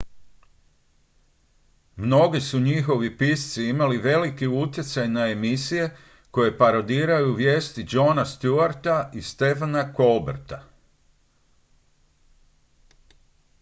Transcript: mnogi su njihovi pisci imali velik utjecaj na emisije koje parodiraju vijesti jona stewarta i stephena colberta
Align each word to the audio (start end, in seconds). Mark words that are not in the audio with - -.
mnogi 1.97 2.41
su 2.41 2.59
njihovi 2.59 3.17
pisci 3.17 3.65
imali 3.67 3.97
velik 3.97 4.39
utjecaj 4.63 5.07
na 5.07 5.27
emisije 5.27 5.97
koje 6.31 6.57
parodiraju 6.57 7.33
vijesti 7.33 7.85
jona 7.91 8.25
stewarta 8.25 9.09
i 9.13 9.21
stephena 9.31 9.83
colberta 9.97 10.63